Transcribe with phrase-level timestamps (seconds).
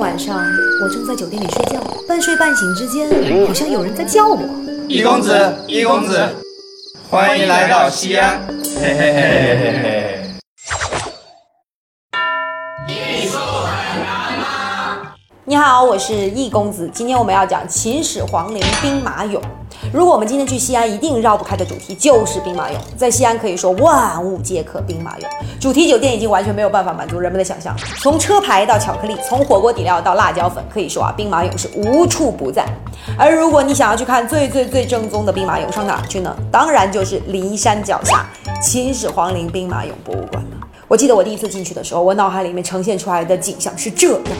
[0.00, 0.42] 晚上，
[0.82, 3.06] 我正在酒店里睡觉，半睡半醒之间，
[3.46, 4.38] 好像有人在叫我。
[4.88, 6.26] 易公子，易公子，
[7.10, 8.40] 欢迎来到西安。
[8.80, 10.16] 嘿嘿嘿嘿嘿嘿。
[15.44, 16.90] 你好，我是易公子。
[16.94, 19.38] 今天我们要讲秦始皇陵兵马俑。
[19.92, 22.74] 如果我们今天去西安，一定绕不开的主题就是兵马俑。
[22.96, 25.22] 在西安可以说万物皆可兵马俑，
[25.58, 27.74] 主题酒店已经完全没有办法满足人们的想象。
[27.98, 32.64] 从车牌到巧克力，从火锅底料到辣椒粉，可以说啊，兵马俑是无处不在。
[33.18, 36.36] 而如果你想要去看最最最正宗的兵马俑，上哪儿去呢？
[36.52, 38.26] 当然就是骊山脚下
[38.62, 40.68] 秦始皇陵兵马俑博物馆了。
[40.86, 44.30] 我记得我第一次进去的时候，我脑海里面呈现出来的景象是这样的。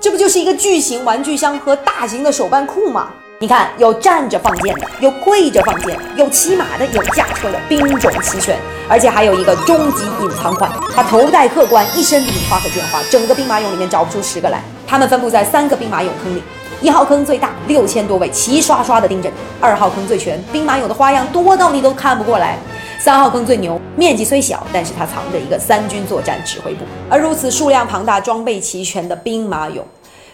[0.00, 3.08] 这不就是一个巨型玩具箱和大型的手办库吗？
[3.40, 14.60] 你看，有站着放箭的，有跪着放箭，有骑马的，有驾车的，兵种齐全，而且还有一个终极隐藏款，他头戴客冠，一身名花和剑花，整个兵马俑里面找不出十个来。
[14.88, 16.42] 他们分布在三个兵马俑坑里，
[16.80, 22.58] 一号坑最大，六千多位齐刷刷的盯着你；二号坑最全，兵马俑的花样多到你都看不过来。
[22.98, 26.84] 三号坑最牛，面积虽小，但是它藏着一个三军作战指挥部。
[27.08, 29.82] 而如此数量庞大、装备齐全的兵马俑，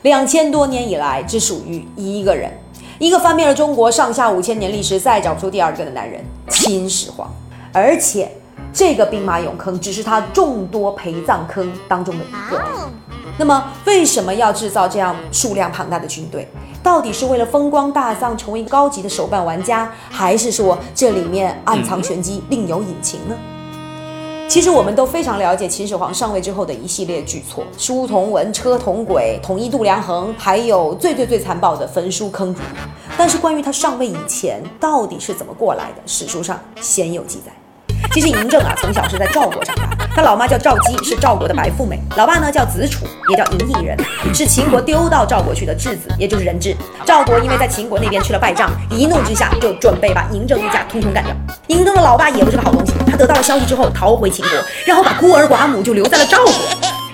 [0.00, 2.50] 两千多年以来只属于一个人，
[2.98, 7.28] 一个翻遍了中国上下五千年历史再找不出第二个的男人——秦始皇。
[7.72, 8.30] 而且，
[8.72, 12.62] 这个兵马俑坑只是他众多陪葬坑当中的一个。
[13.36, 16.48] 那么，为什么要制造这样数量庞大的军队？
[16.84, 23.34] 到底是为了风光大葬，成为高级的手办玩家，还是说这里面暗藏玄机，另有隐情呢？
[24.46, 32.60] 其实我们都非常了解秦始皇上位之后的一系列举措：书同文，车同轨，统一度量衡，还有最最最残暴的焚书坑儒。
[33.16, 37.52] 但是关于他上位以前到底是怎么过来的，史书上鲜有记载。
[38.12, 39.93] 其实嬴政啊，从小是在赵国长大。
[40.14, 43.98] 他老妈叫赵姬，是赵国的白富美；老爸呢叫子楚，也叫嬴异人，
[44.32, 46.76] 是秦国丢到赵国去的质子，也就是人质。
[47.04, 51.34] 赵国因为在秦国那边吃了败仗，一怒之下就准备把嬴政一家通通干掉。
[51.66, 54.52] 嬴政的老爸也不是个好东西，他得到了消息之后逃回秦国，
[54.86, 56.52] 然后把孤儿寡母就留在了赵国。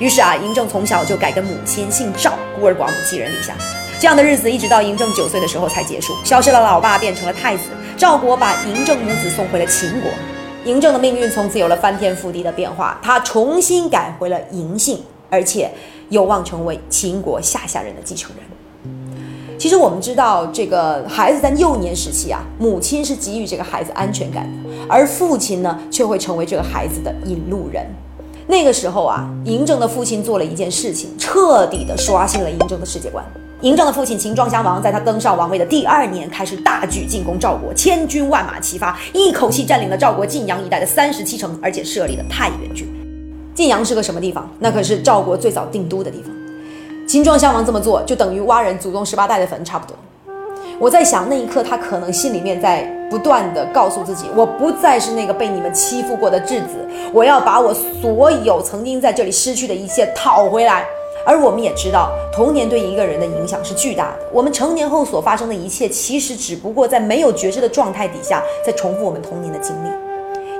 [0.00, 3.52] 于是啊，嬴政从小就改跟母亲姓赵，孤儿寡母寄人篱下。
[4.00, 7.62] 这样的日子一直到嬴政九岁的时候才结束，消失了老爸变成了太子，
[7.96, 10.10] 赵国把嬴政母子送回了秦国。
[10.64, 15.70] 嬴政的命运从此有了翻天覆地的变化，他重新改回了嬴姓，而且
[16.10, 18.44] 有望成为秦国下下任的继承人。
[19.58, 27.86] 其实我们知道，这个孩子在幼年时期啊，母亲是给予这个孩子安全感的，而父亲呢，却会成为这个孩子的引路人。
[28.46, 33.24] 那个时候啊，嬴政的父亲做了一件事情，彻底的刷新了嬴政的世界观。
[33.60, 42.86] 嬴政的父亲秦庄襄王在他登上王位的第二年，开始大举进攻赵国，千军万马齐发，一口气占领了赵国晋阳一带的三十七城，而且设立了太原郡。
[43.56, 44.48] 晋阳是个什么地方？
[44.60, 46.30] 那可是赵国最早定都的地方。
[47.08, 49.96] 秦庄襄王这么做，就等于挖人祖宗十八代的坟，差不多。
[50.78, 60.84] 我在想，那一刻他可能心里面在不断的告诉自己，我不再是那个被你们欺负过的质子，我要把我所有曾经在这里失去的一切讨回来。
[61.28, 64.20] 而我们也知道，童年对一个人的影响是巨大的。
[64.32, 69.90] 我们成年后所发生的一切，其实只不过在没有觉知的状态底下，在重复我们童年的经历。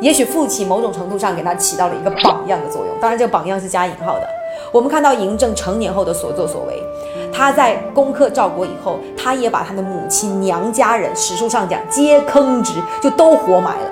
[0.03, 4.29] 也许父亲某种程度上给他起到了一个榜样的作用，当然这个榜样是加引号的。
[4.71, 6.83] 我们看到嬴政成年后的所作所为，
[7.33, 13.91] 他在攻克赵国以后，他也把他的母亲娘家人，史书上讲皆坑之，就都活埋了。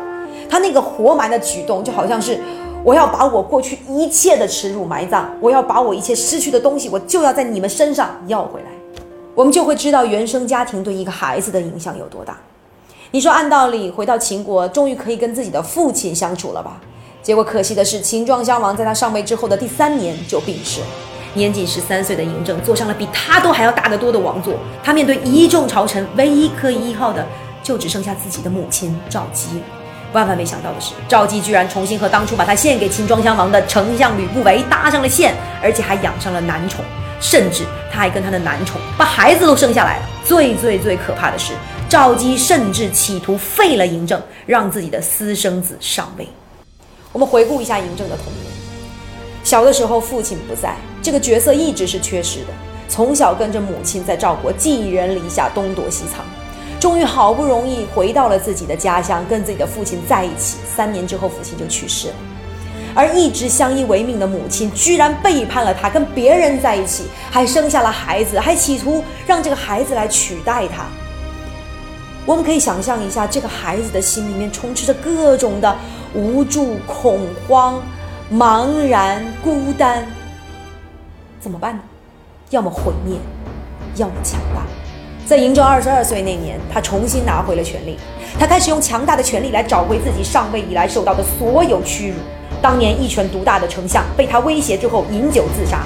[0.50, 2.38] 他那个活埋的举动，就好像是。
[2.86, 8.69] 我要把我过去一切的耻辱埋葬，我要把我一切失去的东西，我就要在你们身上要回来。
[9.34, 12.38] 我们就会知道原生家庭对一个孩子的影响有多大。
[13.10, 16.80] 你说按道理回到秦国，终于可以跟自己的父亲相处了吧？
[17.25, 20.80] 结果可惜的是，秦庄襄王在他上位之后的第三年就病逝。
[21.34, 24.54] 年仅十三岁的嬴政坐上了比他都还要大得多的王座，
[24.84, 27.26] 他面对一众朝臣，唯一可以依靠的
[27.64, 29.60] 就只剩下自己的母亲赵姬。
[30.12, 36.84] 万万没想到的是，赵姬居然重新和当初把他献给秦庄襄王的丞相吕不韦搭上了线，而且还养上了男宠，
[37.21, 40.06] 甚至他还跟他的男宠把孩子都生下来了。
[40.25, 41.53] 最最最可怕的是，
[41.88, 46.26] 赵姬甚至企图废了嬴政，让自己的私生子上位。
[47.12, 48.52] 我们回顾一下嬴政的童年，
[49.44, 52.49] 小的时候父亲不在，这个角色一直是缺失的，
[52.88, 56.25] 从小跟着母亲在赵国寄人篱下，东躲西藏。
[56.78, 60.58] 终于好不容易回到了自己的家乡，跟自己的父亲在一起。
[60.64, 62.14] 三年之后，父亲就去世了，
[62.94, 70.84] 而一直相依为命的母亲居然背叛了他，跟别人在一起，还生下了孩子，还企图让这个孩子来取代他。
[72.25, 75.76] 我们可以想象一下，这个孩子的心里面充斥着各种的
[76.14, 77.81] 无助、恐慌、
[78.32, 80.06] 茫然、孤单，
[81.40, 81.82] 怎么办呢？
[82.50, 83.19] 要么毁灭，
[83.96, 84.62] 要么强大。
[85.26, 87.96] 在嬴政二十二岁那年，他重新拿回了权力，
[88.38, 92.14] 他开始用强大的权力来找回自己上位以来受到的所有屈辱。
[92.62, 95.81] 当年一权独大的丞相被他威胁之后饮酒自杀，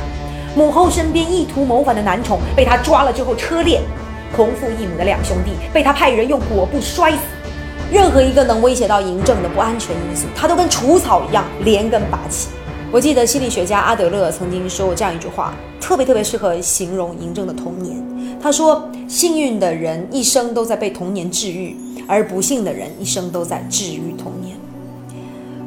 [0.55, 3.81] 母后身边意图谋反的男宠被他抓了之后车裂，
[4.37, 7.19] 同父异母的两兄弟被他派人用裹布摔死。
[7.91, 12.51] 任何一个能威胁到嬴政的不安全因素，他都跟除草一样连根拔起。
[12.93, 18.10] 我记得心理学家阿德勒曾经说过这样一句话，特别特别适合形容嬴政的童年。
[18.43, 21.77] 他说：“幸运的人一生都在被童年治愈，
[22.07, 24.57] 而不幸的人一生都在治愈童年。”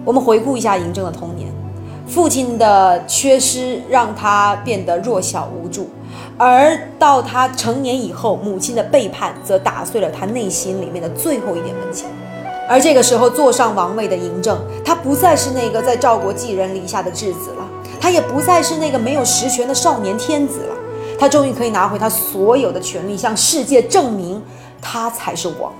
[0.04, 1.50] 我们回顾一下嬴政的童年，
[2.08, 5.88] 父亲的缺失让他变得弱小无助，
[6.38, 12.08] 而到他成年以后，母亲的背叛则打碎了他内心里面的最后一点温情。
[12.68, 17.70] 而这个时候，坐上王位的嬴政，他不再是那个在赵国寄人篱下的质子了，
[18.02, 20.76] 他也不再是那个没有实权的少年天子了。
[21.20, 24.42] 他终于可以拿回他所有的权利，向世界证明
[24.82, 25.74] 他才是王。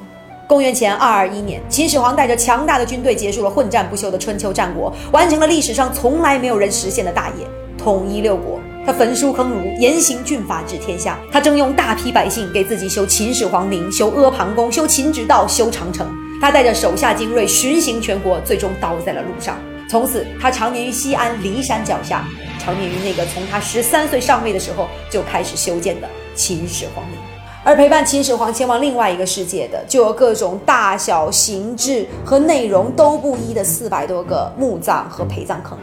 [0.48, 7.48] 公元前二二一年，秦始皇带着强大的军队结束了混战不休的春秋战国，完成了历史上从来没有人实现的大业——
[7.78, 8.60] 统一六国。
[8.86, 11.18] 他焚书坑儒，严刑峻法治天下。
[11.32, 16.06] 他征用大批百姓给自己修秦始皇陵、修阿房宫、修秦直道、修长城。
[16.42, 19.58] 他带着手下精锐巡行全国，最终倒在了路上。
[19.90, 22.28] 从此，他常年于西安骊山脚下，
[22.64, 27.18] 长眠于那个从他十三岁上位的时候就开始修建的秦始皇陵。
[27.66, 35.78] 而陪伴秦始皇前往另外一个世界的，就有各种大小、形制和内容都不一的四百多个墓葬和陪葬坑。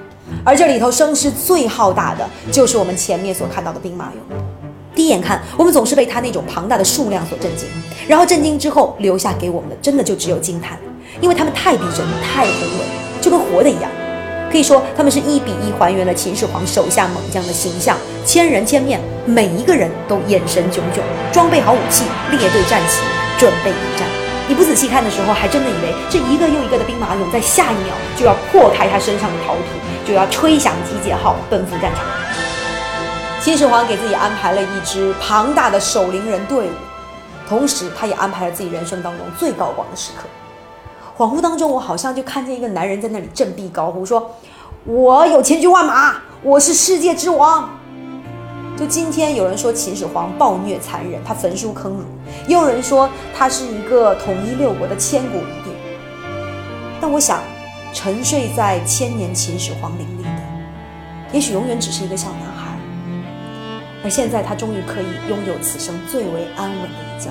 [0.44, 4.35] 而这里头声势最浩大的，就是我们前面所看到的兵马俑。
[4.94, 7.67] 第一眼看，我们总是被它那种庞大的数量所震惊，
[8.06, 10.79] 然后震惊之后留下给我们的，真的就只有惊叹，
[11.21, 13.91] 因为它们太逼真、太宏伟，就跟活的一样。
[14.50, 23.00] 可以说，他们是一比一还原了秦始皇手下猛将的形象，千人千面，每一个人都眼神炯炯，装备好武器，列队站齐，
[23.38, 24.08] 准备迎战。
[24.49, 29.62] 你不仔细看的时候，还真的以为这一个又一个的兵马俑在下一秒就要破开他身上的陶土，
[30.05, 32.05] 就要吹响集结号，奔赴战场。
[33.41, 36.73] 秦始皇给自己安排了一支庞大的守陵人队伍，
[37.49, 40.25] 同时他也安排了自己人生当中最高光的时刻。
[41.21, 44.35] 恍惚当中，我好像就看见一个男人在那里振臂高呼，说
[44.89, 47.69] ：“我有千军万马，我是世界之王。”
[48.75, 52.05] 就今天，有人说秦始皇暴虐残忍，他焚书坑儒；
[52.49, 53.07] 也有人说
[53.37, 55.71] 他是一个统一六国的千古一帝。
[57.03, 57.41] 但我想，
[57.93, 60.31] 沉睡在千年秦始皇陵里的，
[61.35, 62.79] 也许永远只是一个小男孩。
[64.03, 67.31] 而现在，他终于可以拥有此生最为安稳的一觉，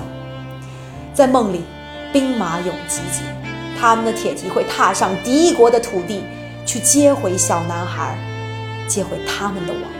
[1.12, 1.64] 在梦里，
[2.12, 3.39] 兵马俑集结。
[3.80, 6.22] 他们的铁蹄会踏上敌国的土地，
[6.66, 8.14] 去接回小男孩，
[8.86, 9.99] 接回他们的王。